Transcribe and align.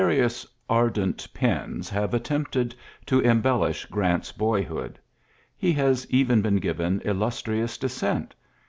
Vasious 0.03 0.47
ardent 0.67 1.27
pens 1.31 1.87
have 1.87 2.15
attempted 2.15 2.73
embellish 3.07 3.85
Orant's 3.91 4.31
boyhood. 4.31 4.97
He 5.55 5.73
has 5.73 6.07
ren 6.11 6.41
been 6.41 6.55
given 6.55 7.03
illustrious 7.05 7.77
descent. 7.77 8.33